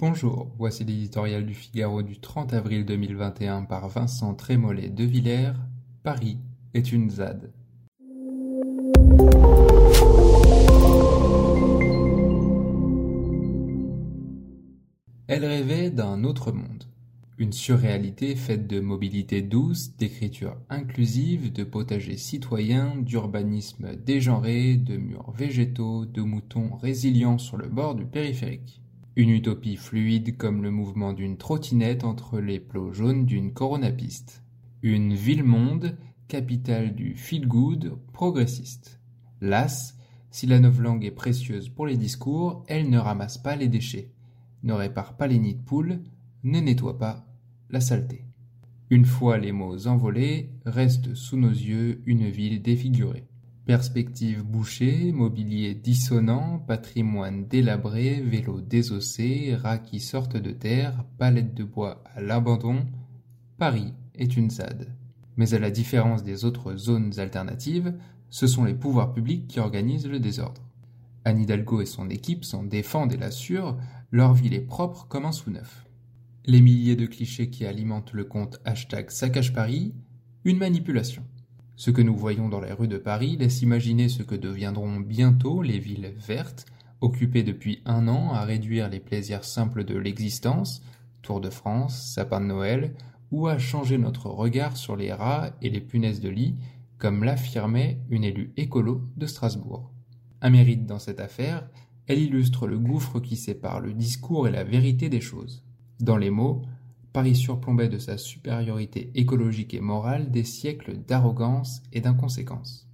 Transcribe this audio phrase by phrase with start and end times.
[0.00, 5.54] Bonjour, voici l'éditorial du Figaro du 30 avril 2021 par Vincent Trémollet de Villers.
[6.04, 6.38] Paris
[6.72, 7.52] est une ZAD.
[15.26, 16.84] Elle rêvait d'un autre monde.
[17.36, 25.32] Une surréalité faite de mobilité douce, d'écriture inclusive, de potagers citoyens, d'urbanisme dégenré, de murs
[25.32, 28.80] végétaux, de moutons résilients sur le bord du périphérique.
[29.18, 34.44] Une utopie fluide comme le mouvement d'une trottinette entre les plots jaunes d'une coronapiste.
[34.82, 39.00] Une ville-monde, capitale du feel-good progressiste.
[39.40, 39.98] Las,
[40.30, 44.12] si la novlangue est précieuse pour les discours, elle ne ramasse pas les déchets,
[44.62, 45.98] ne répare pas les nids de poules,
[46.44, 47.26] ne nettoie pas
[47.70, 48.24] la saleté.
[48.88, 53.26] Une fois les mots envolés, reste sous nos yeux une ville défigurée.
[53.68, 61.64] Perspectives bouchées, mobilier dissonant, patrimoine délabré, vélos désossés, rats qui sortent de terre, palettes de
[61.64, 62.86] bois à l'abandon,
[63.58, 64.96] Paris est une ZAD.
[65.36, 67.92] Mais à la différence des autres zones alternatives,
[68.30, 70.62] ce sont les pouvoirs publics qui organisent le désordre.
[71.26, 73.76] Anne Hidalgo et son équipe s'en défendent et l'assurent,
[74.10, 75.84] leur ville est propre comme un sous-neuf
[76.48, 79.92] les milliers de clichés qui alimentent le compte hashtag Saccage Paris,
[80.44, 81.22] une manipulation.
[81.78, 85.62] Ce que nous voyons dans les rues de Paris laisse imaginer ce que deviendront bientôt
[85.62, 86.66] les villes vertes,
[87.00, 90.82] occupées depuis un an à réduire les plaisirs simples de l'existence,
[91.22, 92.96] Tour de France, sapin de Noël,
[93.30, 96.56] ou à changer notre regard sur les rats et les punaises de lit,
[96.98, 99.92] comme l'affirmait une élue écolo de Strasbourg.
[100.42, 101.68] Un mérite dans cette affaire,
[102.08, 105.62] elle illustre le gouffre qui sépare le discours et la vérité des choses.
[106.00, 106.62] Dans les mots,
[107.18, 112.88] Paris surplombait de sa supériorité écologique et morale des siècles d'arrogance et d'inconséquence.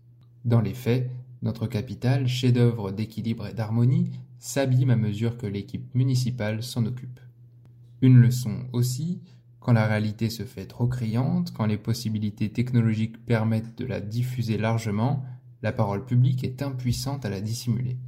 [0.46, 1.10] Dans les faits,
[1.42, 7.20] notre capitale, chef-d'œuvre d'équilibre et d'harmonie, s'abîme à mesure que l'équipe municipale s'en occupe.
[8.00, 9.20] Une leçon aussi,
[9.60, 14.56] quand la réalité se fait trop criante, quand les possibilités technologiques permettent de la diffuser
[14.56, 15.22] largement,
[15.60, 17.98] la parole publique est impuissante à la dissimuler.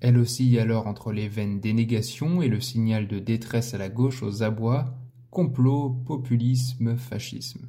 [0.00, 4.24] Elle oscille alors entre les veines dénégation et le signal de détresse à la gauche
[4.24, 4.96] aux abois,
[5.30, 7.68] complot, populisme, fascisme.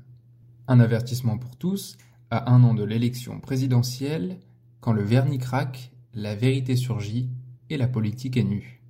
[0.68, 1.98] Un avertissement pour tous,
[2.30, 4.40] à un an de l'élection présidentielle,
[4.80, 7.30] quand le vernis craque, la vérité surgit
[7.70, 8.82] et la politique est nue.